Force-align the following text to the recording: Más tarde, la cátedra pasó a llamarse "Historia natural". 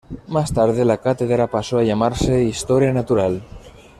Más 0.29 0.51
tarde, 0.51 0.83
la 0.83 0.97
cátedra 0.97 1.45
pasó 1.45 1.77
a 1.77 1.83
llamarse 1.83 2.43
"Historia 2.43 2.91
natural". 2.91 3.43